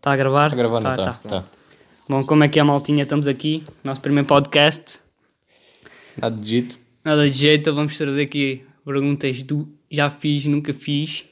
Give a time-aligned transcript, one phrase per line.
[0.00, 0.46] Está a gravar?
[0.46, 1.12] Está a gravar, não Tá, está?
[1.28, 1.42] tá.
[1.42, 1.48] Tá.
[2.08, 3.02] Bom, como é que é, maltinha?
[3.02, 4.98] Estamos aqui, nosso primeiro podcast.
[6.16, 6.78] Nada de jeito.
[7.04, 11.26] Nada de jeito, vamos trazer aqui perguntas do já fiz, nunca fiz.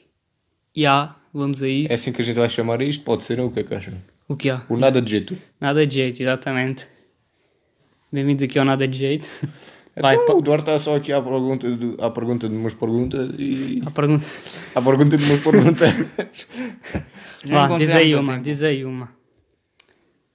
[0.75, 1.91] E há, vamos a isso.
[1.91, 3.03] É assim que a gente vai chamar isto?
[3.03, 3.95] Pode ser ou o que é que acham?
[4.27, 4.63] O que há?
[4.69, 5.35] O nada de jeito.
[5.59, 6.85] Nada de jeito, exatamente.
[8.11, 9.27] Bem-vindos aqui ao Nada de Jeito.
[10.01, 13.29] Vai, então, o Duarte está só aqui à pergunta, de, à pergunta de umas perguntas
[13.37, 13.81] e...
[13.85, 14.25] a pergunta.
[14.75, 15.89] À pergunta de umas perguntas.
[17.45, 18.43] Vá, diz aí uma, tempo.
[18.43, 19.09] diz aí uma.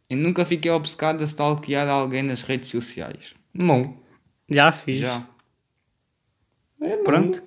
[0.09, 3.35] Eu nunca fiquei obcecado a stalkear alguém nas redes sociais.
[3.53, 4.03] não.
[4.51, 4.99] Já fiz.
[4.99, 5.23] Já.
[6.83, 7.05] É, não.
[7.05, 7.43] Pronto.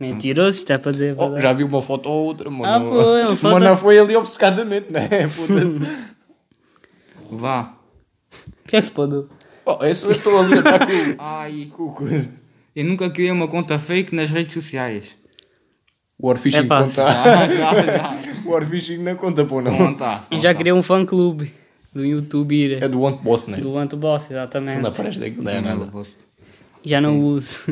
[0.00, 1.14] Mentiroso, isto é para dizer.
[1.16, 2.64] Oh, já vi uma foto ou outra, mano.
[2.64, 5.06] Ah, foi, uma foto- Mas não foi ali obcecadamente, né?
[5.28, 5.80] Foda-se.
[7.30, 7.74] Vá.
[8.64, 9.24] O que é que se pode?
[9.80, 12.28] Oh, é só eu estou ali a estar com, Ai, coisa.
[12.74, 15.06] eu nunca criei uma conta fake nas redes sociais.
[16.18, 16.94] O Warfishing Epá, conta.
[16.94, 18.16] Já, já, já.
[18.44, 19.94] O Warfishing não conta, pô, não.
[19.94, 20.24] Tá.
[20.30, 20.58] Eu não já tá.
[20.58, 21.52] criei um fã-clube
[21.94, 23.56] do YouTube É do Want Boss, né?
[23.58, 24.80] do Ant Boss, exatamente.
[24.82, 26.24] Não aparece daquilo, não é Nada, posto.
[26.84, 27.62] Já não uso.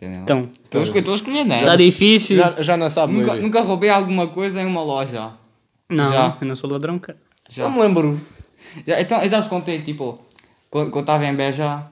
[0.00, 1.60] Então, Estou a escolher- estou a escolher, né?
[1.60, 2.36] está difícil.
[2.36, 3.42] Já, já não sabe Nunca, ler.
[3.42, 5.32] nunca roubei alguma coisa em uma loja.
[5.88, 6.36] Não, Já.
[6.40, 7.18] eu não sou ladrão, cara.
[7.48, 7.64] Já.
[7.64, 8.20] Não me lembro.
[8.86, 10.18] Já, então, eu já vos contei, tipo,
[10.70, 11.82] quando, quando eu estava em Beja,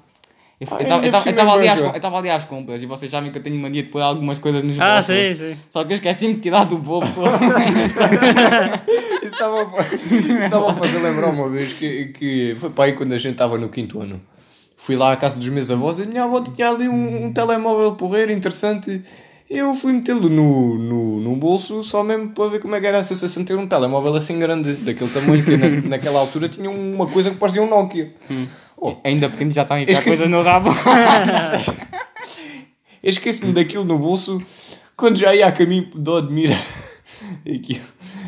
[0.60, 1.90] eu Ah, estava ainda por cima ali, em às Beja.
[1.90, 4.00] com- eu tava ali às compras e vocês sabem que eu tenho mania de pôr
[4.02, 5.06] algumas coisas nos Ah, bolsos.
[5.06, 5.56] sim, sim.
[5.70, 7.20] Só que eu esqueci-me de tirar do bolso.
[9.22, 12.92] Isso estava, a- isso estava a fazer lembrar uma vez que, que foi para aí
[12.92, 14.20] quando a gente estava no quinto ano.
[14.76, 17.32] Fui lá à casa dos meus avós e a minha avó tinha ali um, um
[17.32, 19.02] telemóvel porreiro interessante.
[19.54, 23.00] Eu fui metê-lo no, no, no bolso só mesmo para ver como é que era
[23.00, 26.70] a sensação de ter um telemóvel assim grande, daquele tamanho que na, naquela altura tinha
[26.70, 28.10] uma coisa que parecia um Nokia.
[28.76, 30.70] Oh, Ainda pequeno já estava a enfiar Esqueci- coisas no rabo.
[33.02, 34.40] Eu esqueço-me daquilo no bolso
[34.96, 36.56] quando já ia a caminho de Odmira.
[37.46, 37.84] Aquilo,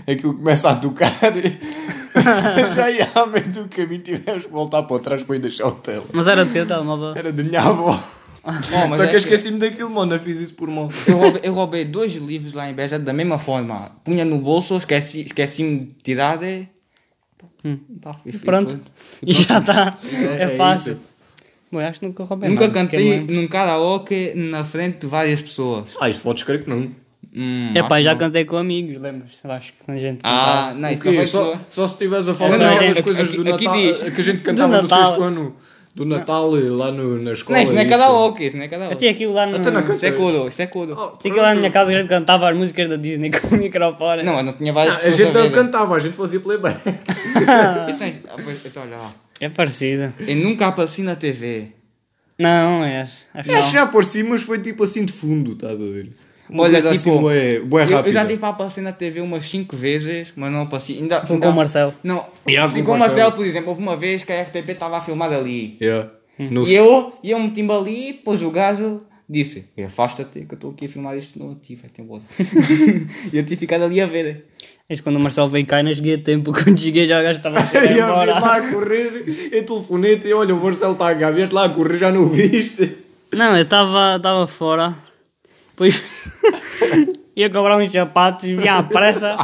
[0.07, 1.11] aquilo começa a tocar.
[2.75, 5.73] já ia ao meio do caminho tivemos que voltar para trás para ir deixar o
[5.73, 6.05] tele.
[6.13, 7.13] Mas era teu telemóvel.
[7.17, 7.99] Era da minha avó.
[8.45, 10.15] Bom, mas Só é que eu que esqueci-me daquilo, mano.
[10.15, 10.91] Eu fiz isso por mal.
[11.07, 13.91] eu, roubei, eu roubei dois livros lá em Beja da mesma forma.
[14.05, 16.69] Punha no bolso, esqueci- esqueci-me de tirar e...
[17.65, 17.79] Hum.
[18.03, 18.79] Tá, fui- Pronto.
[19.27, 19.97] E já está.
[20.39, 20.93] É, é fácil.
[20.93, 21.01] isso.
[21.73, 24.99] Bom, eu acho que nunca roubei Nunca nada, cantei eu não- num karaoke na frente
[25.01, 25.87] de várias pessoas.
[26.01, 26.91] Ah, isso podes crer que não.
[27.37, 28.19] Hum, É pá, já não.
[28.19, 29.45] cantei com amigos, lembras-te?
[29.47, 30.75] Acho que quando a gente Ah, cantava.
[30.75, 31.09] não, O isso quê?
[31.09, 33.65] não foi só, só se estivesse a falar Não, daquelas gente, coisas aqui- do aqui
[33.65, 34.15] Natal diz.
[34.15, 35.57] que a gente cantava no sexto ano.
[35.95, 37.57] Do Natal lá no, na escola.
[37.57, 38.97] Não, isso não é karaoke, isso não é Eu karaoke.
[38.97, 39.57] tinha aquilo lá no.
[39.57, 40.93] Até na Tinha Isso é isso é coro.
[41.21, 43.59] aquilo lá na minha casa que a gente cantava as músicas da Disney com o
[43.59, 44.25] microfone.
[44.25, 45.53] Não, não tinha várias A pessoas gente não verem.
[45.53, 46.81] cantava, a gente fazia playback.
[47.37, 47.87] Então, ah,
[48.67, 49.11] então, olha lá.
[49.41, 50.13] É parecido.
[50.27, 51.69] Eu nunca apareci na TV.
[52.39, 53.29] Não, és.
[53.33, 53.63] Acho Acho não.
[53.71, 56.11] que já por cima, mas foi tipo assim de fundo, estás a ver?
[56.49, 59.21] Uma Olha, coisa tipo, assim, bué, bué Eu, eu já tive para aparecer na TV
[59.21, 60.93] umas 5 vezes, mas não apareci.
[60.95, 61.95] Ainda, Foi ainda- com o Marcelo.
[62.05, 63.33] Não, Yeah, sim, com com o Marcelo.
[63.33, 65.77] Por exemplo, houve uma vez que a RTP estava a filmar ali.
[65.81, 66.11] Yeah.
[66.39, 70.71] No E eu, e eu meti-me ali, depois o gajo disse: Afasta-te que eu estou
[70.73, 72.23] aqui a filmar isto no ativo, vai ter embora.
[73.33, 74.47] e eu tive ficado ali a ver.
[74.91, 76.53] Isso quando o Marcelo veio cá, não cheguei a tempo.
[76.53, 78.39] Quando cheguei já o gajo estava a E ir eu embora.
[78.39, 81.97] lá a correr, eu telefonei-te e olha, o Marcelo está a vieste lá a correr,
[81.97, 82.99] já não o viste.
[83.33, 84.95] Não, eu estava estava fora.
[85.75, 86.03] Depois
[87.35, 89.37] ia comprar uns sapatos, vinha à pressa.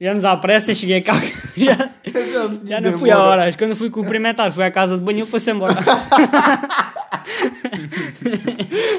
[0.00, 1.14] Viemos à pressa, cheguei cá.
[1.56, 3.30] Já, Já, já não fui a embora.
[3.42, 3.56] horas.
[3.56, 5.74] Quando fui cumprimentar, fui à casa de banho e foi-se embora.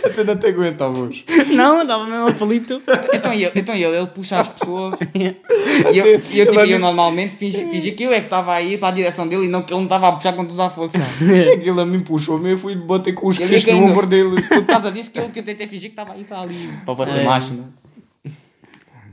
[0.03, 1.23] Até não te aguentavas.
[1.51, 2.81] Não, estava mesmo aflito.
[3.13, 4.95] Então ele, então ele, ele puxa as pessoas.
[5.13, 8.61] E eu, e eu, tipo, eu normalmente fingi, fingi que eu é que estava a
[8.61, 10.65] ir para a direção dele e não que ele não estava a puxar com toda
[10.65, 10.97] a força.
[11.23, 14.41] E aquilo a mim puxou-me, eu fui bater com os queixos que no ombro dele.
[14.47, 16.69] Por causa disso que eu que eu tentei fingir que estava aí para ali.
[16.85, 17.23] Para bater É.
[17.23, 17.63] macho, né?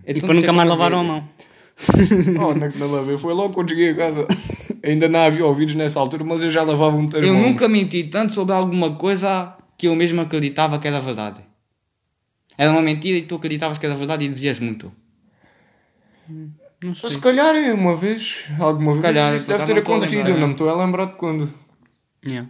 [0.06, 1.25] E depois nunca mais lavaram a mão.
[2.41, 4.27] Oh, não é que não lavei, foi logo quando cheguei a casa.
[4.83, 7.27] Ainda não havia ouvidos nessa altura, mas eu já lavava um termo.
[7.27, 11.41] Eu nunca menti tanto sobre alguma coisa que eu mesmo acreditava que era verdade.
[12.59, 14.93] Era uma mentira e tu acreditavas que era verdade e dizias muito.
[16.83, 17.11] Não sei.
[17.11, 20.47] Se calhar uma vez, alguma vez, calhar, isso deve ter acontecido, eu não é.
[20.47, 21.53] me estou a lembrar de quando.
[22.27, 22.49] Yeah.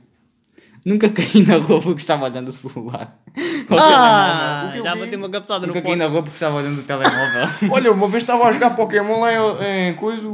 [0.84, 3.16] Nunca caí na rua porque estava olhando o celular.
[3.68, 5.00] Ah, já vi?
[5.00, 5.98] bati uma cabeçada no Nunca caí ponto.
[5.98, 7.48] na rua porque estava olhando o telemóvel.
[7.70, 10.26] Olha, uma vez estava a jogar Pokémon lá em, em coisa.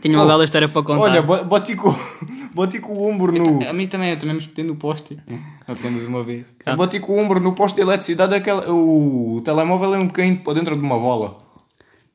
[0.00, 1.00] Tinha uma bela história para contar.
[1.02, 1.94] Olha, ba- bati com,
[2.54, 3.68] bati com o ombro no.
[3.68, 5.18] A mim também, eu também me espetei no poste.
[5.68, 6.46] Apenas uma vez.
[6.64, 6.72] Ah.
[6.72, 10.38] Eu bati com o ombro no posto de eletricidade, aquela, o telemóvel é um bocadinho
[10.38, 11.38] para dentro de uma bola.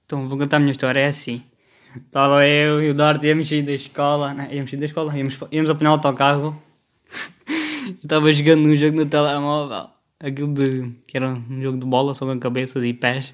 [0.05, 0.99] Então, vou contar a minha história.
[0.99, 1.41] É assim.
[1.95, 4.33] Estava eu e o Duarte íamos sair da escola.
[4.33, 4.49] Né?
[4.51, 5.17] Íamos sair da escola.
[5.17, 6.55] Íamos, íamos apanhar o autocarro.
[8.03, 9.87] Estava jogando um jogo no telemóvel.
[10.19, 10.91] Aquilo de.
[11.07, 13.33] que era um jogo de bola, só com cabeças e pés.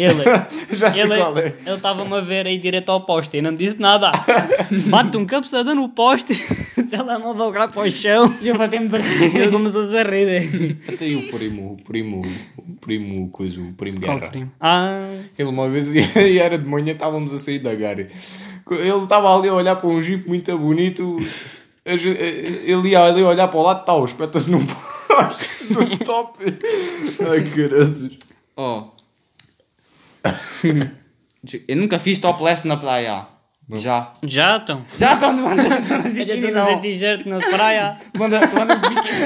[0.00, 0.24] Ele.
[0.72, 1.54] Já sei ele qual é.
[1.66, 4.10] ele estava-me a ver aí direto ao poste e não disse nada.
[4.88, 6.32] Bate um cabeçada no poste,
[6.78, 8.34] o telemóvel cá para o chão.
[8.40, 10.78] E eu falei-me de E ele começou a rir.
[10.88, 12.22] Até aí o primo, o primo,
[12.56, 14.30] o primo, coisa, o primo Qual Guerra.
[14.30, 14.52] primo?
[14.58, 18.08] Ah, Ele uma vez ia, e era de manhã, estávamos a sair da Gare.
[18.70, 21.18] Ele estava ali a olhar para um jeep muito bonito.
[21.84, 26.38] A Ele ia ali a olhar para o lado, tal, espeta-se num poste do stop.
[27.28, 28.10] Ai, caraças.
[28.56, 28.84] Oh.
[31.68, 33.26] eu nunca fiz topless na praia.
[33.72, 34.14] Já.
[34.24, 34.84] já estão.
[34.98, 36.80] Já estão de banda de biquíni, não.
[36.80, 37.98] t-shirt na praia.
[38.12, 39.20] Tu anda- tu andas de biquíni.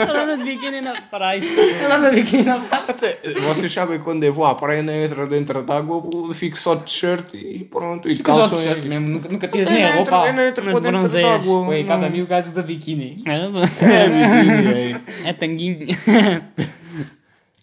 [0.10, 1.38] Anda de biquíni na praia.
[1.44, 2.84] Ele anda de biquíni na praia.
[2.88, 6.32] Até, vocês sabem que quando eu vou à praia, não entra dentro d'água, eu vou-
[6.32, 8.08] fico só de t-shirt e pronto.
[8.08, 8.62] E só de calções.
[8.62, 10.28] t-shirt mesmo, nunca, nunca tiras nem não a entro- roupa.
[10.28, 11.68] eu não entro Mas para dentro d'água.
[11.68, 12.10] Ué, cada não.
[12.10, 13.22] mil gajos da biquíni.
[13.26, 15.28] É, biquíni, é.
[15.28, 15.86] É tanguinho.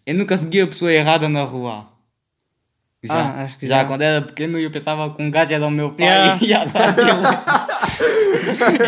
[0.05, 1.87] Eu nunca segui a pessoa errada na rua.
[3.03, 3.85] Já, Ah, acho que já, já.
[3.85, 6.37] quando era pequeno eu pensava que um gajo era o meu pai Yeah.
[6.45, 7.09] e atrás dele.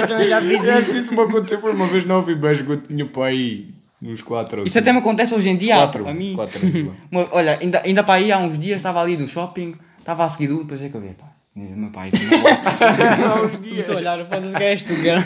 [0.02, 0.92] Eu também já fiz isso.
[0.92, 3.66] se isso me aconteceu foi uma vez na Ovibés, que eu tinha pai
[4.02, 5.76] uns 4 ou Isso até me acontece hoje em dia.
[5.76, 6.34] 4 a mim.
[6.36, 6.94] 4 anos lá.
[7.12, 10.30] Uma- Olha, ainda, ainda para aí há uns dias estava ali no shopping, estava a
[10.30, 11.28] seguir um, depois é que eu vi, pá.
[11.56, 13.90] Meu pai, Há uns dias.
[13.90, 15.24] A olhar, foda-se que és tu, cara.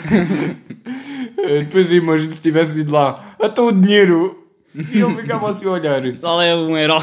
[1.38, 4.44] Eh, Depois imagino se tivesse ido lá, até o dinheiro.
[4.74, 6.02] E ele ficava assim a olhar.
[6.20, 6.98] Qual é um herói?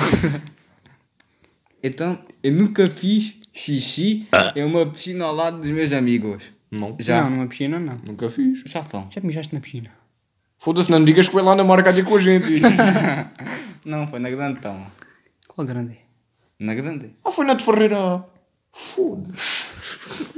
[1.83, 4.25] Então, eu nunca fiz xixi
[4.55, 6.41] em uma piscina ao lado dos meus amigos.
[6.71, 7.21] Não, Já.
[7.23, 7.99] Não, numa piscina não.
[8.07, 8.63] nunca fiz.
[8.65, 9.07] Já estão.
[9.11, 9.91] Já mijaste na piscina?
[10.57, 12.61] Foda-se, não me digas que foi lá na Marcádia com a gente.
[13.83, 14.87] Não, foi na grande então.
[15.49, 15.97] Qual grande?
[16.57, 17.13] Na grande.
[17.25, 18.23] ah, foi na de Ferreira.
[18.71, 19.73] Foda-se.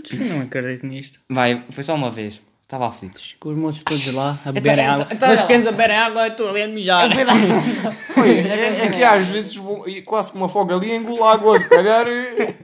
[0.04, 1.20] Sim, não acredito nisto.
[1.30, 2.42] Vai, foi só uma vez.
[2.66, 3.22] Estava aflito.
[3.40, 5.08] Com os moços todos lá a beberem então- água.
[5.12, 7.10] então Mas pequenos a beberem água, estou ali a mijar.
[8.18, 11.60] Oi, é, é que às vezes vou, quase que uma folga ali engolo água.
[11.60, 12.56] Se calhar eh,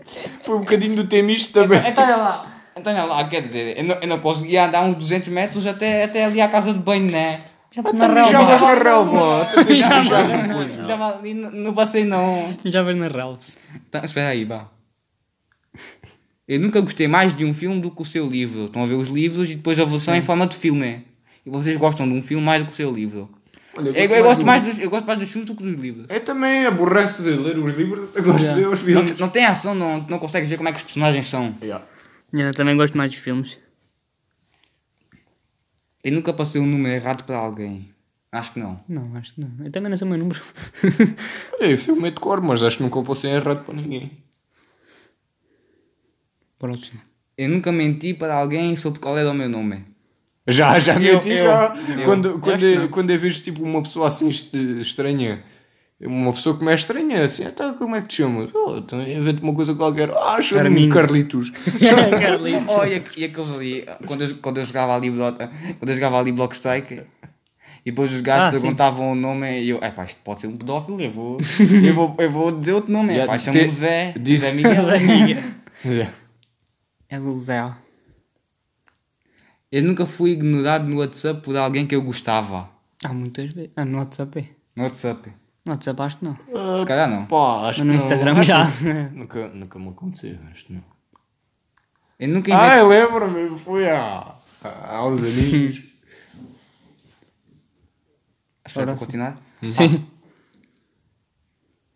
[0.42, 1.80] foi um bocadinho do temisto também.
[1.88, 2.48] Então olha lá.
[2.76, 6.06] Então olha lá, quer dizer, eu não, eu não conseguia andar uns 200 metros até,
[6.06, 7.40] até ali à casa de banho, né?
[7.72, 9.42] Já mijavas na relva.
[9.44, 10.84] Até tens de mijar no coisa.
[10.84, 12.58] Já ali no, no passeio não.
[12.66, 13.60] Já vais na Ralphs.
[13.88, 14.68] Então, espera aí, vá.
[16.48, 18.66] Eu nunca gostei mais de um filme do que o seu livro.
[18.66, 21.06] Estão a ver os livros e depois a versão em forma de filme.
[21.46, 23.30] E vocês gostam de um filme mais do que o seu livro.
[23.78, 26.06] Olha, Eu, eu gosto mais dos, eu gosto mais dos filmes do que dos livros.
[26.10, 29.20] Eu também aborreço de ler os livros, até gosto de ver os Não, filmes.
[29.20, 31.56] não tem ação, não, não consegues ver como é que os personagens são.
[31.62, 31.86] Yeah.
[32.34, 33.58] Eu também gosto mais dos filmes.
[36.04, 37.90] Eu nunca passei um número errado para alguém.
[38.32, 38.80] Acho que não.
[38.88, 39.52] Não, acho que não.
[39.66, 40.42] Eu também não sei o meu número.
[41.60, 44.12] Olha, eu meto cor, mas acho que nunca ser errado para ninguém.
[46.62, 47.02] Próximo.
[47.38, 49.84] Eu nunca menti para alguém sobre qual era o meu nome.
[50.48, 51.76] Já, já Eu- menti, eu- já.
[51.98, 52.04] eu.
[52.06, 55.44] Quando, quando, quando eu vejo tipo uma pessoa assim est- estranha,
[56.00, 58.50] uma pessoa que me é estranha, assim, então como é que te chamas?
[58.54, 60.12] Oh, então invento uma coisa qualquer.
[60.12, 60.94] Ah, chamo-me Carminho.
[60.94, 61.50] Carlitos.
[62.22, 62.62] Carlitos.
[62.74, 65.10] Oh, e, aqu- e aqueles ali, quando eu, quando eu jogava ali,
[65.80, 67.02] quando eu jogava ali Block Strike,
[67.84, 68.62] e depois os gajos Ah, sim.
[68.62, 71.38] perguntavam o nome e eu, é pá, isto pode ser um pedófilo, eu vou,
[71.84, 74.86] eu vou, eu vou dizer outro nome, é pá, chamo-me Zé, diz- Zé Miguel.
[75.84, 76.12] Yeah.
[77.12, 77.74] É do Zé.
[79.72, 82.70] Eu nunca fui ignorado no WhatsApp por alguém que eu gostava.
[83.04, 83.72] Há muitas vezes.
[83.76, 84.50] Ah, no WhatsApp é.
[84.76, 85.30] No WhatsApp.
[85.66, 86.36] No WhatsApp acho que não.
[86.36, 87.26] Se calhar não.
[87.28, 87.96] Pá, acho Mas no que não.
[87.96, 88.66] Instagram Acho já.
[88.72, 90.84] que Nunca, nunca me aconteceu, acho que não.
[92.20, 92.80] Eu nunca Ah, inventei...
[92.82, 95.92] eu lembro-me, foi há, há uns aninhos.
[98.66, 99.06] Espera, Ora para sim.
[99.06, 99.38] continuar.
[99.62, 100.08] Sim.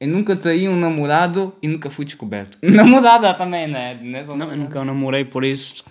[0.06, 2.58] Eu nunca traí um namorado e nunca fui descoberto.
[2.64, 4.00] Namorada também, né?
[4.02, 5.84] Não, é só Não, eu nunca namorei por isso.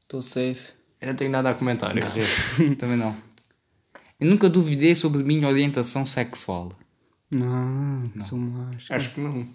[0.00, 0.72] Estou safe.
[1.00, 1.94] Eu não tenho nada a comentar.
[1.96, 2.04] eu-
[2.76, 3.14] Também não.
[4.18, 6.72] Eu nunca duvidei sobre minha orientação sexual.
[7.30, 8.92] Não, sou macho.
[8.94, 9.46] Acho que não.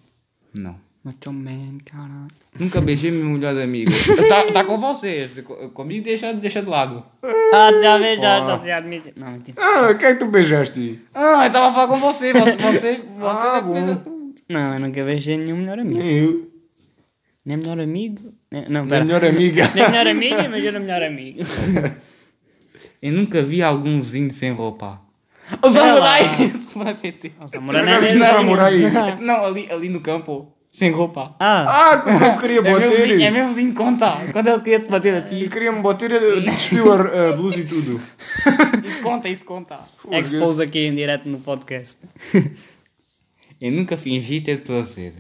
[0.54, 0.80] Não.
[1.08, 2.28] Macho man, caralho.
[2.60, 3.90] Nunca beijei meu melhor amigo.
[3.96, 5.32] Está tá com vocês.
[5.40, 7.02] Co- Comigo deixa, deixa de lado.
[7.24, 9.14] Ah, já beijaste, está a admitir.
[9.16, 9.56] Não, mentira.
[9.62, 11.00] Ah, quem é que tu beijaste?
[11.14, 12.34] Ah, eu estava a falar com você.
[12.34, 14.02] Você, você, você Ah, bom.
[14.50, 16.00] Não, eu nunca beijei nenhum melhor amigo.
[16.00, 16.52] Nem eu.
[17.46, 18.34] Nem melhor amigo.
[18.52, 19.06] Nem- Não, pera.
[19.06, 19.72] melhor amiga.
[19.74, 21.40] Nem melhor amiga, mas era melhor amigo.
[23.02, 25.00] Eu nunca vi algum vizinho sem roupa.
[25.62, 26.24] O samurai!
[26.74, 27.32] Samurai PT.
[27.40, 29.16] O samurai não Já é?
[29.22, 30.52] Não, ali, ali no campo.
[30.78, 31.36] Sem roupa.
[31.40, 33.32] Ah, Ah, como eu queria É vizinho, é bater.
[33.32, 34.12] meu vizinho conta.
[34.32, 35.50] Quando ele queria te bater a Eu ti.
[35.50, 38.00] queria me bater, eu despiu a, a blusa e tudo.
[38.86, 39.80] Isso conta, isso conta.
[40.12, 41.98] expose aqui em direto no podcast.
[43.60, 45.16] Eu nunca fingi ter prazer.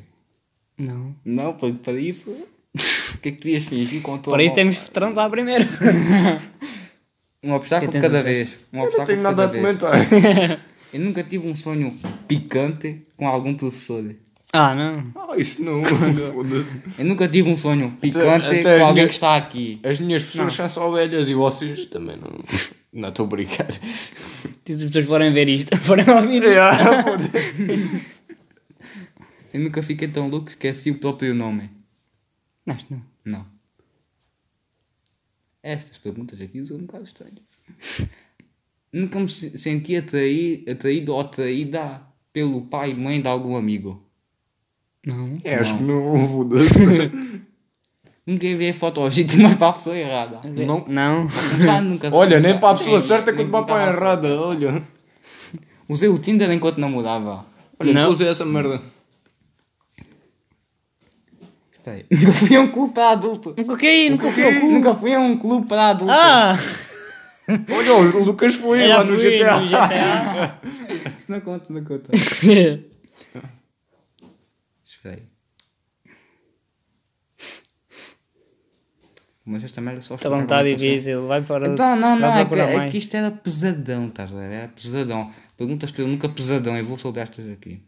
[0.78, 1.16] Não.
[1.26, 2.30] Não, para, para isso.
[2.30, 5.28] O que é que tu ias fingir com a tua Para isso temos que transar
[5.32, 5.66] primeiro.
[7.44, 8.60] Um obstáculo de cada vez.
[8.72, 9.92] Um Eu não tenho nada a comentar.
[10.94, 11.98] Eu nunca tive um sonho
[12.28, 14.04] picante com algum professor.
[14.54, 15.12] Ah, não.
[15.16, 15.84] Ah, isso não.
[15.86, 16.82] Foda-se.
[16.98, 19.80] Eu nunca tive um sonho picante até com as alguém minhas- que está aqui.
[19.84, 22.32] As minhas pessoas são só velhas e vocês também não.
[22.94, 23.72] Não estou a brincar.
[23.72, 26.44] Se as pessoas forem ver isto, forem ouvir.
[26.58, 28.02] Ah, foda-se.
[29.54, 31.70] Eu nunca fiquei tão louco que esqueci o próprio nome.
[32.66, 33.04] Não, isto não.
[33.24, 33.46] Não.
[35.62, 38.08] Estas perguntas aqui são um bocado estranhas.
[38.92, 42.02] Nunca me se- senti atraído, atraído ou atraída
[42.32, 44.07] pelo pai e mãe de algum amigo.
[45.08, 45.32] Não.
[45.42, 46.28] É, acho que não.
[46.28, 47.12] Foda-se.
[48.26, 50.42] Nunca enviei fotos legítimas para a pessoa errada.
[50.44, 50.84] Não.
[50.86, 51.28] Não.
[51.82, 54.28] Nunca Olha, nem para a pessoa Sim, certa quanto para a a errada.
[54.42, 54.84] Olha.
[55.88, 57.46] Usei o Tinder enquanto namorava.
[57.80, 58.04] Olha, Não.
[58.04, 58.82] não usei essa merda.
[61.72, 62.06] Espera aí.
[62.12, 63.56] Nunca fui a um clube para adulto.
[63.58, 64.74] Nunca caí, nunca fui ao clube.
[64.74, 66.14] Nunca fui a um clube para adulto.
[66.14, 66.54] Ah!
[67.72, 69.60] Olha, o Lucas foi lá no GTA.
[69.62, 70.60] no GTA.
[71.30, 72.10] Não conta, não conta.
[75.08, 75.24] Aí.
[79.46, 81.26] Mas esta merda só Tá bom, está difícil.
[81.26, 84.52] Vai para Então, não, não, é que, é que isto era pesadão, estás a ver?
[84.52, 85.32] Era pesadão.
[85.56, 87.82] Perguntas para eu nunca pesadão, eu vou sobre estas aqui.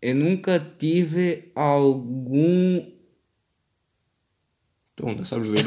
[0.00, 2.86] Eu nunca tive algum.
[4.94, 5.58] Então, não sabes ler.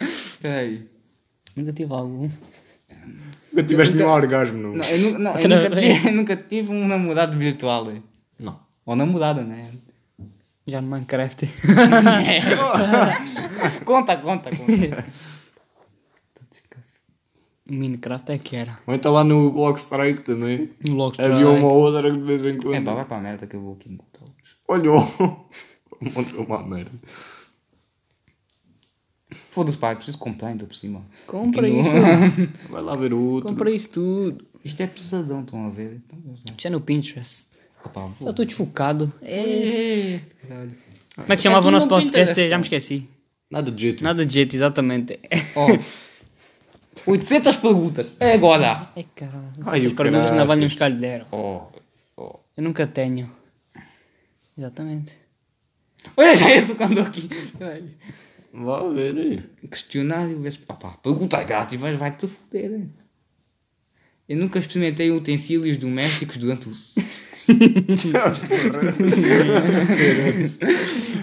[0.00, 0.88] Espera aí.
[1.54, 2.30] Nunca tive algum.
[3.52, 4.72] Nunca tiveste nenhum orgasmo, não?
[4.72, 7.92] Não, eu, nu- não, eu nunca, tive, eu nunca tive um namorado virtual.
[8.38, 8.58] Não.
[8.86, 9.70] Ou namorada, né?
[10.66, 11.46] Já no Minecraft.
[13.84, 15.06] conta, conta, conta.
[17.68, 18.78] Minecraft é que era.
[18.86, 20.70] Ou então lá no Block Strike também.
[20.84, 22.74] No Block Havia uma ou outra que de vez em quando.
[22.74, 23.96] É pá, vai para a merda que eu vou aqui.
[24.68, 24.94] Olha, um
[26.14, 26.90] monte de uma merda.
[29.34, 31.02] Foda-se, pá, preciso comprar ainda por cima.
[31.26, 31.90] Compra Aqui no- isso.
[32.70, 33.50] Vai lá ver o outro.
[33.50, 34.46] Compra isso tudo.
[34.64, 36.00] Isto é pesadão, estão a ver?
[36.06, 36.34] Então, lá.
[36.56, 37.48] Isto é no Pinterest.
[37.84, 39.12] Opa, Já estou desfocado.
[39.22, 39.40] É.
[40.14, 40.74] É, caralho.
[41.16, 42.48] Como é que chamava tudo o nosso no podcast?
[42.48, 43.08] Já me esqueci.
[43.50, 44.04] Nada de jeito.
[44.04, 45.18] Nada de jeito, exatamente.
[45.56, 45.66] Ó,
[47.06, 48.06] 800 perguntas.
[48.20, 48.88] É agora.
[48.96, 49.48] Ai caralho.
[49.66, 50.46] Ai, Essas o perguntas ainda caraças.
[50.48, 51.26] valem uns caldeiro.
[51.32, 51.68] Ó,
[52.16, 52.36] ó.
[52.56, 53.28] Eu nunca tenho.
[54.56, 55.12] Exatamente.
[56.16, 57.28] Olha, já ia tocando aqui.
[58.52, 59.42] Vá ver aí.
[59.70, 60.58] Questionário, vê se.
[60.68, 62.70] Opá, pergunta grátis, mas vai-te foder.
[62.72, 62.90] hein?
[64.28, 66.72] Eu nunca experimentei utensílios domésticos durante o.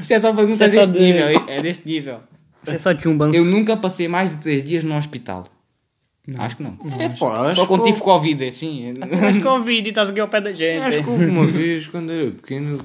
[0.02, 1.28] Isto é só pergunta é só deste de- nível.
[1.48, 2.20] É deste nível.
[2.64, 3.38] Isso é só chumbanço.
[3.38, 5.48] Eu nunca passei mais de 3 dias no hospital.
[6.38, 6.78] Acho que não.
[7.00, 8.94] É pá, Só quando tive Covid, assim.
[9.22, 10.80] Mas Covid e estás aqui ao pé da gente.
[10.84, 12.80] Acho que houve uma vez quando era pequeno.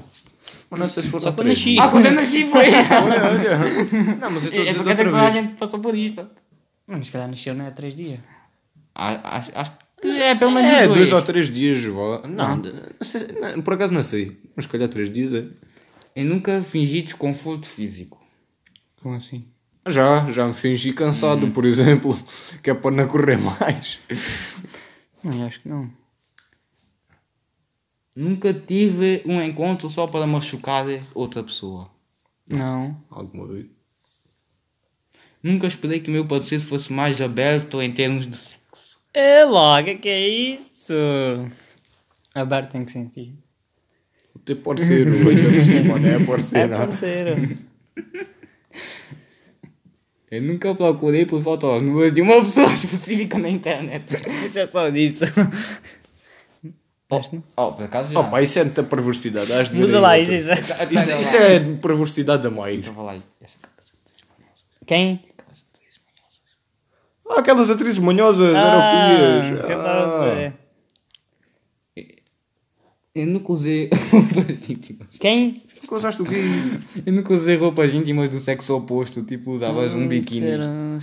[0.69, 1.79] Mas não sei se for Só há quando três, nasci.
[1.79, 2.67] Ah, quando eu nasci foi!
[2.73, 4.15] Olha, olha.
[4.19, 6.27] Não, mas eu estou a É dizer porque outra toda a gente passou por isto.
[6.87, 7.71] Mas se calhar nasceu, não é?
[7.71, 8.19] Três dias.
[8.93, 10.99] Ah, Acho, acho que é pelo menos É, dois.
[10.99, 12.21] dois ou três dias, vá.
[12.27, 14.37] Não, não por acaso não sei.
[14.55, 15.45] Mas se calhar três dias é.
[16.15, 18.21] Eu nunca fingi desconforto físico.
[19.01, 19.45] Como assim?
[19.87, 22.17] Já, já me fingi cansado, por exemplo,
[22.63, 23.99] que é para não correr mais.
[25.23, 25.89] Não, eu acho que não.
[28.15, 31.89] Nunca tive um encontro só para machucar outra pessoa.
[32.47, 32.95] Não.
[33.09, 33.65] Alguma vez.
[35.43, 38.99] Nunca esperei que o meu parceiro fosse mais aberto em termos de sexo.
[39.13, 40.93] É logo, que é isso?
[42.33, 43.33] Aberto tem que sentir.
[44.35, 46.69] Até parceiro, ainda por cima, não é É parceiro.
[46.71, 46.77] não.
[46.77, 47.57] parceiro.
[50.31, 54.15] Eu nunca procurei por fotos nuas de uma pessoa específica na internet.
[54.45, 55.25] Isso é só disso.
[57.31, 57.43] Não?
[57.57, 58.19] Oh, por acaso já.
[58.19, 59.51] Oh, pá, isso é muita perversidade.
[59.53, 60.51] Has de Muda lá, isso, isso.
[60.51, 62.77] Isto, isso é perversidade a mais.
[62.77, 63.17] Então vou lá.
[64.85, 65.21] Quem?
[67.27, 70.65] Ah, aquelas atrizes manhosas, Ah, era o que que
[73.15, 75.17] eu nunca usei roupas íntimas.
[75.17, 75.61] Quem?
[75.89, 76.35] Ah, usaste o quê?
[77.05, 79.23] Eu nunca usei roupas íntimas do sexo oposto.
[79.23, 80.51] Tipo, usavas um biquíni.
[80.51, 80.99] Caralho.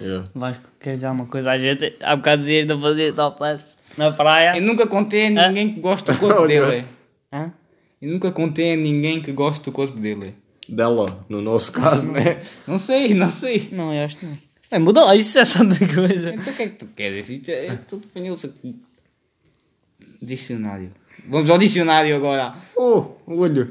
[0.00, 0.22] É.
[0.34, 1.94] Vasco, queres dizer alguma coisa à gente?
[2.00, 4.56] Há bocado dizias de fazer topless na praia.
[4.56, 6.84] Eu nunca contei a ninguém que gosta do corpo dele.
[7.32, 7.52] Hã?
[8.00, 10.34] Eu nunca contei a ninguém que gosta do corpo dele.
[10.68, 12.40] Dela, no nosso caso, né?
[12.66, 13.68] Não sei, não sei.
[13.72, 14.36] Não, eu acho que não.
[14.70, 16.34] É, muda lá, isso é só de coisa.
[16.34, 17.28] Então o que é que tu queres?
[17.28, 18.76] Isto é, tu pneus aqui.
[20.20, 20.90] Dicionário.
[21.28, 22.54] Vamos ao dicionário agora.
[22.76, 23.68] Oh, olha.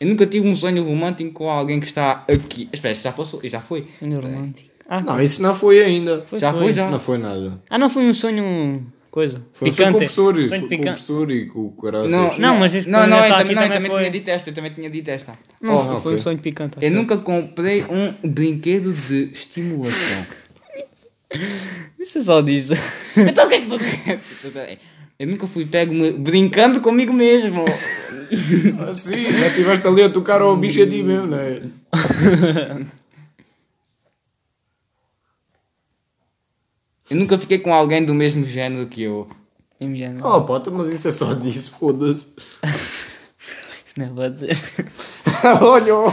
[0.00, 2.68] Eu nunca tive um sonho romântico com alguém que está aqui.
[2.72, 3.40] Espera, já passou?
[3.44, 3.88] Já foi?
[3.98, 4.67] Sonho romântico.
[4.88, 6.22] Ah, Não, isso não foi ainda.
[6.22, 6.90] foi, já foi, já.
[6.90, 7.60] Não foi nada.
[7.68, 8.86] Ah, não foi um sonho.
[9.10, 9.42] coisa.
[9.52, 10.08] Foi, foi picante.
[10.08, 12.10] Foi Sonho com o professor e com o caraças.
[12.12, 13.98] Não, Não, mas isso não, não, eu também, não, eu também foi.
[14.00, 15.32] tinha dito esta, eu também tinha dito esta.
[15.60, 16.14] Não, Oh, foi ok.
[16.14, 16.78] um sonho picante.
[16.80, 20.26] Eu nunca comprei um brinquedo de estimulação.
[22.00, 22.72] Isso é só disso.
[23.16, 24.42] Então o que é que tu queres?
[25.18, 27.64] Eu nunca fui pego me- brincando comigo mesmo.
[28.78, 31.62] Ah, sim, já estiveste ali a tocar ao bicho a ti mesmo, não é?
[37.10, 39.28] Eu nunca fiquei com alguém do mesmo género que eu.
[39.80, 40.26] Mesmo género.
[40.26, 42.34] Oh, pota, mas isso é só disso, foda-se.
[43.86, 44.58] Isso não é para dizer.
[45.62, 46.10] Olha, oh.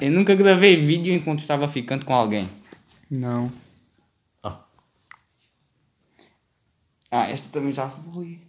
[0.00, 2.48] Eu nunca gravei vídeo enquanto estava ficando com alguém.
[3.10, 3.50] Não.
[4.42, 4.60] Ah,
[7.10, 8.40] Ah, esta também já foi.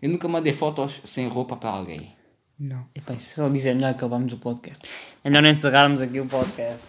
[0.00, 2.14] Eu nunca mandei fotos sem roupa para alguém.
[2.58, 2.86] Não.
[2.94, 4.88] Epá, isso só dizer melhor acabamos o podcast.
[5.22, 6.86] É melhor não encerrarmos aqui o podcast.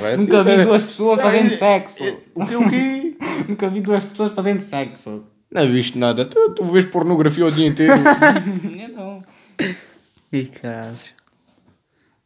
[0.00, 0.16] Vai.
[0.16, 2.22] Nunca vi é- duas pessoas é- fazendo sexo.
[2.34, 3.16] O que, o quê?
[3.48, 5.24] Nunca vi duas pessoas fazendo sexo.
[5.50, 6.24] Não viste nada.
[6.24, 7.94] Tu, tu vês pornografia o dia inteiro.
[8.78, 9.24] Eu não.
[10.32, 10.96] Ih, caralho.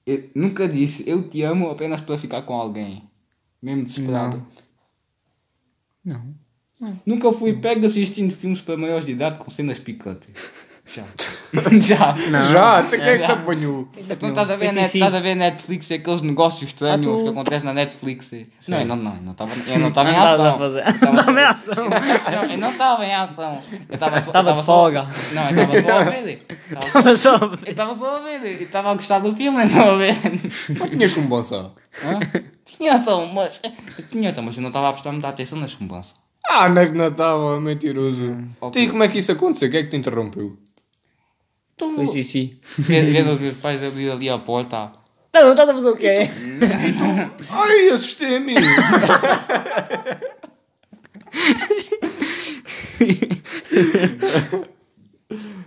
[0.07, 3.03] Eu nunca disse eu te amo apenas para ficar com alguém.
[3.61, 4.41] Mesmo desesperado.
[6.05, 6.35] Não.
[7.05, 10.66] Nunca fui pego assistindo filmes para maiores de idade com cenas picantes.
[10.87, 11.03] Já.
[11.81, 12.15] Já.
[12.43, 13.89] Já, tu quem é que te apanhou?
[14.09, 14.99] Então estás a ver, Sim, net, sim.
[14.99, 18.31] estás a ver Netflix, aqueles negócios estranhos Ah, tu- que acontecem na Netflix.
[18.69, 20.47] Não, eu não, não, eu não estava eu não estava em Não ação.
[20.47, 20.65] a.
[20.65, 21.75] Eu estava Estava em ação.
[22.37, 23.63] Não, eu não estava em ação.
[23.89, 24.27] Eu estava só.
[24.29, 25.07] Estava eu de só- folga.
[25.33, 26.47] Não, eu estava só a ver.
[26.71, 27.37] Estava só- Estava só.
[27.67, 28.45] Eu estava só a ver.
[28.45, 30.17] Eu estava a gostar do filme, então a ver.
[30.79, 31.15] Não tinhas?
[32.65, 33.61] Tinha ação, mas.
[33.99, 36.15] Eu tinha ação, mas eu não estava a prestar muita atenção na chumbança.
[36.49, 38.39] Ah, não é que não estava, mentiroso.
[38.61, 38.83] ok.
[38.83, 39.67] E como é que isso aconteceu?
[39.69, 40.57] O que é que te interrompeu?
[41.77, 42.59] Estou Foi sim, sim.
[42.79, 44.93] vendo vendo os meus pais abrir ali a porta.
[45.35, 46.31] Não, não estás a fazer o quê?
[47.51, 48.55] Ai, assustei-me!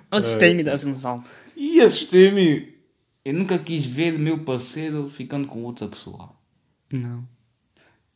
[0.09, 1.29] Assustei-me desse um salto.
[1.55, 2.73] E assustei-me!
[3.23, 6.31] Eu nunca quis ver meu parceiro ficando com outra pessoa.
[6.91, 7.23] Não.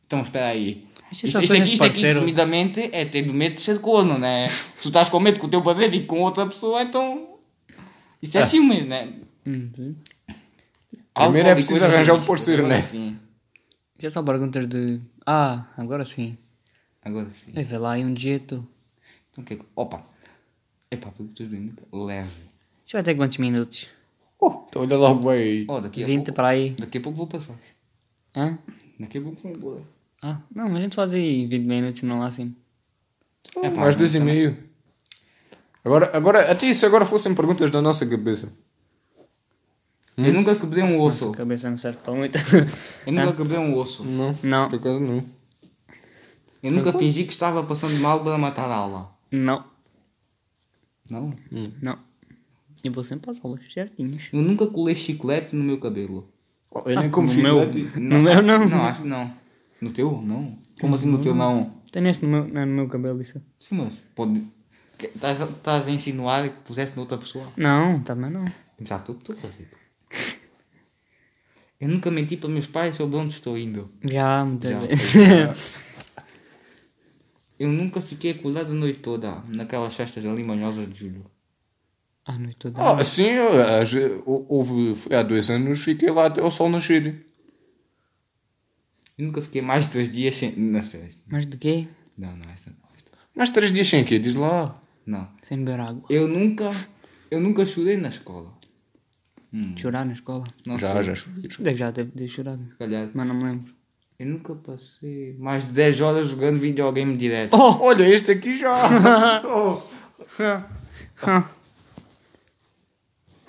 [0.04, 0.84] Então espera aí.
[1.12, 4.48] Isto é Isto, aqui, isto aqui resumidamente é ter medo de ser corno, né?
[4.48, 7.33] Se tu estás com medo que o teu parceiro fique com outra pessoa, então.
[8.24, 8.60] Isso é, assim é.
[8.60, 9.12] ciúme, né?
[9.46, 9.94] Uhum.
[11.12, 12.80] Primeiro é preciso arranjar um parceiro, né?
[12.80, 13.18] Sim.
[13.98, 15.00] Já são perguntas de.
[15.26, 16.38] Ah, agora sim.
[17.02, 17.52] Agora sim.
[17.52, 18.66] Leve lá e um jeito.
[19.30, 20.02] Então o que é Opa!
[20.90, 21.72] Epá, pelo que estou né?
[21.92, 22.30] leve.
[22.86, 23.90] Isto vai ter quantos minutos?
[24.40, 25.66] Oh, então olha logo aí.
[25.68, 26.70] Oh, daqui 20 pouco, para aí.
[26.70, 27.54] Daqui a pouco vou passar.
[28.34, 28.58] Hã?
[28.98, 29.82] Daqui a pouco vou embora.
[30.22, 32.56] Ah, não, mas a gente faz aí 20 minutos no máximo.
[33.52, 33.60] Assim.
[33.60, 34.56] Oh, é pá, mais 2,5.
[35.84, 38.50] Agora, agora, até se agora fossem perguntas da nossa cabeça.
[40.16, 41.30] Eu nunca quebrei um osso.
[41.30, 42.38] A cabeça não serve para muito.
[43.06, 44.04] Eu nunca quebrei um osso.
[44.04, 44.68] Não, Não.
[44.70, 45.24] por acaso não.
[46.62, 49.10] Eu nunca fingi que estava passando mal para matar a aula.
[49.30, 49.64] Não.
[51.10, 51.34] Não.
[51.82, 51.98] Não.
[52.82, 54.28] Eu vou sempre às aulas certinhos.
[54.32, 56.26] Eu nunca colei chiclete no meu cabelo.
[56.86, 57.60] Eu nem como no meu.
[57.66, 58.00] chiclete.
[58.00, 58.68] No meu não.
[58.68, 59.30] Não, acho que não.
[59.80, 60.22] No teu?
[60.22, 60.56] Não.
[60.80, 61.74] Como assim no teu não?
[61.90, 63.40] Tem esse no meu, não, no meu cabelo isso.
[63.58, 64.42] Sim, mas pode.
[65.14, 67.46] Estás a- estás a insinuar que puseste noutra pessoa?
[67.56, 68.44] Não, também não.
[68.80, 69.68] Já estou estou a ver.
[71.80, 73.90] Eu nunca menti para meus pais sobre onde estou indo.
[74.02, 74.80] Já, muitas Já.
[74.80, 75.84] vezes.
[77.58, 81.24] Eu nunca fiquei acordado a noite toda naquelas festas ali manhosas de julho.
[82.24, 82.80] ah, noite toda.
[82.82, 83.28] Ah, sim,
[83.86, 87.24] ve- hou- houve, foi há dois anos, fiquei lá até o sol nascer.
[89.16, 90.56] Eu nunca fiquei mais de dois dias sem.
[90.56, 91.22] nas festas.
[91.28, 91.86] Mas de quê?
[92.18, 92.88] Não, não, esta não.
[92.96, 93.12] Esta.
[93.36, 94.18] Mais três dias sem quê?
[94.18, 94.80] Diz lá.
[95.06, 95.28] Não.
[95.42, 96.04] Sem beber água.
[96.08, 96.68] Eu nunca.
[97.30, 98.52] Eu nunca chorei na escola.
[99.76, 100.44] Chorar na escola.
[100.66, 101.02] Não já, sei.
[101.04, 101.48] já chovi.
[101.60, 102.68] Deve já ter, ter chorado.
[102.68, 103.08] Se calhar.
[103.14, 103.72] Mas não me lembro.
[104.18, 107.54] Eu nunca passei mais de 10 horas jogando videogame direto.
[107.54, 107.82] Oh!
[107.82, 109.42] Olha, este aqui já.
[109.44, 109.82] Oh.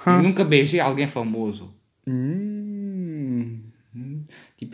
[0.08, 1.74] Eu nunca beijei alguém famoso.
[2.08, 2.55] Hum.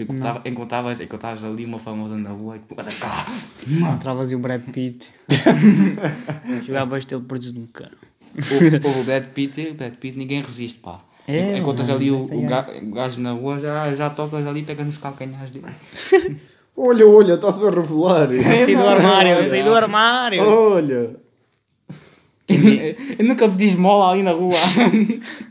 [0.05, 3.27] Tipo, encontrava, encontravas, encontravas ali uma famosa na rua e tipo, olha cá.
[3.67, 5.07] Encontravas o Brad Pitt.
[6.65, 7.91] Jogavas teleportes do cara.
[8.35, 11.01] O, o Brad Pitt, o Brad Pitt, ninguém resiste, pá.
[11.27, 12.47] É, Encontras ali o, o, é.
[12.47, 15.67] ga- o gajo na rua, já, já tocas ali e pegas nos calcanhares dele.
[16.75, 18.31] Olha, olha, está-se a revelar.
[18.31, 20.41] Eu saí do armário, eu saí do armário.
[20.41, 21.15] Olha.
[23.19, 24.51] eu nunca pedi esmola ali na rua.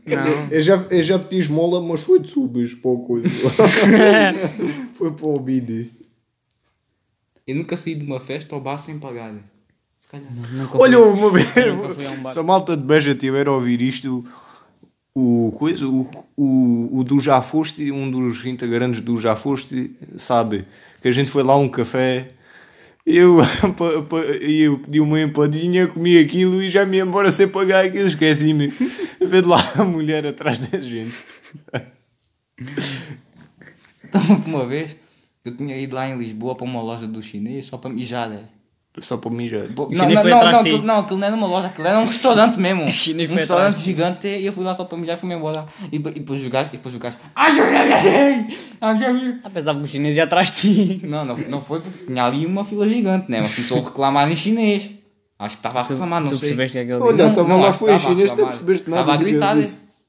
[0.06, 0.48] Não.
[0.50, 3.28] Eu já, eu já pedi esmola, mas foi de subas para o coisa.
[4.94, 5.90] foi para o bide.
[7.46, 9.34] Eu nunca saí de uma festa ou bar sem pagar.
[9.98, 10.30] Se calhar.
[10.52, 11.08] Nunca Olha, fui.
[11.10, 11.46] uma vez.
[11.56, 12.28] Um.
[12.28, 14.24] Se a malta de Beja tiver a ouvir isto,
[15.14, 20.64] o coisa, o, o, o do Já Foste, um dos integrantes do Já Foste, sabe
[21.02, 22.28] que a gente foi lá a um café.
[23.06, 23.38] Eu,
[24.42, 28.68] eu pedi uma empadinha, comi aquilo e já me ia embora sem pagar aquilo, esqueci-me.
[29.20, 31.14] Vê lá a mulher atrás da gente.
[34.02, 34.96] Então, uma vez,
[35.44, 38.48] eu tinha ido lá em Lisboa para uma loja do chinês só para mijar, né?
[38.98, 39.68] Só para mijar.
[39.74, 42.06] Não, não, não, não, de aquilo, não, aquilo não era uma loja, aquilo era um
[42.06, 42.82] restaurante mesmo.
[43.30, 45.64] um restaurante de gigante e eu fui lá só para mijar e fui-me embora.
[45.92, 47.18] E, depois- e depois os gajos, e depois os gajos.
[49.54, 51.00] Pensava que o chinês ia atrás de ti.
[51.06, 53.38] Não, não, não foi porque tinha ali uma fila gigante, né?
[53.40, 54.90] Mas começou a reclamar em chinês.
[55.38, 56.40] Acho que estava a reclamar, não tu sei.
[56.50, 57.28] percebeste que é que ele Olha, disse?
[57.28, 59.56] estava lá, foi em chinês, tu não percebeste nada Estava a gritar.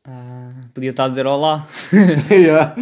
[0.06, 1.66] Ah, podia estar a dizer olá.
[2.30, 2.76] Yeah.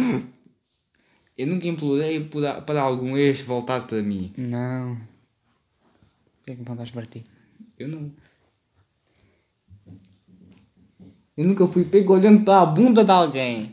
[1.38, 2.20] Eu nunca implorei
[2.66, 4.32] para algum ex voltar para mim.
[4.36, 4.96] Não.
[6.40, 7.24] Por que é que me contaste para ti?
[7.78, 8.10] Eu não.
[11.36, 13.70] Eu nunca fui pego olhando para a bunda de alguém.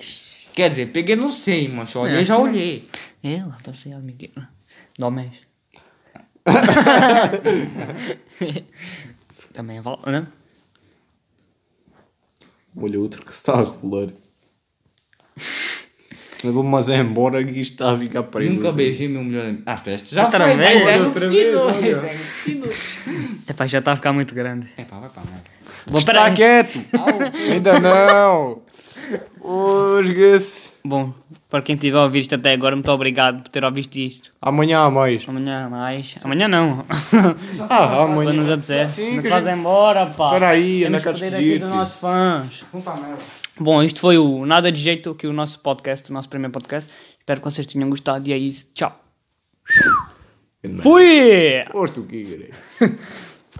[0.53, 2.25] Quer dizer, peguei não sei, mas só olhei, É.
[2.25, 2.83] já olhei.
[3.23, 4.31] É, lá estou sem admitir.
[4.97, 5.41] Domés.
[9.53, 10.27] Também vale, não?
[12.79, 14.13] Olha, outro que está a revelar.
[16.43, 18.53] Eu vou mas é embora que isto está a ficar preso.
[18.53, 19.63] Nunca beijei meu melhor amigo.
[19.65, 20.81] Ah, este já Outra foi, vez?
[20.83, 22.67] é Outra vez, é repetido.
[23.49, 24.67] Epá, já está a ficar muito grande.
[24.77, 25.43] É pá, vai para merda.
[25.89, 26.33] Bom, Está aí.
[26.35, 26.79] quieto!
[27.51, 28.61] Ainda não!
[29.41, 30.69] Osga-se!
[30.83, 31.13] Bom,
[31.49, 34.31] para quem tiver a ouvir isto até agora, muito obrigado por ter ouvido isto.
[34.41, 35.23] Amanhã há mais.
[35.27, 36.15] Amanhã mais.
[36.23, 36.85] Amanhã não.
[37.69, 38.53] Ah, Quando nos amanhã.
[38.53, 38.89] apetecer.
[38.89, 40.25] Sim, Não que faz a gente- embora, pá.
[40.27, 41.55] Espera aí, anda Temos cá que pedir despedir-te.
[41.63, 42.63] aqui dos nossos fãs.
[42.71, 43.17] Vamos para a merda.
[43.59, 46.89] Bom, isto foi o Nada de Jeito, que o nosso podcast, o nosso primeiro podcast.
[47.19, 48.67] Espero que vocês tenham gostado e é isso.
[48.73, 49.03] Tchau.
[50.81, 51.65] Fui!
[51.71, 52.49] Posto o que,